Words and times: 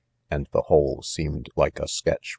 and 0.31 0.47
the 0.51 0.63
whole 0.63 1.03
seemed 1.03 1.45
like 1.55 1.79
a 1.79 1.87
sketch. 1.87 2.29